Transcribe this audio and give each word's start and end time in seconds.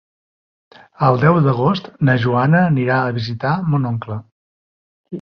El 1.07 1.19
deu 1.25 1.37
d'agost 1.49 1.91
na 2.09 2.17
Joana 2.25 2.65
anirà 2.73 3.01
a 3.05 3.15
visitar 3.21 3.55
mon 3.71 3.89
oncle. 3.95 4.21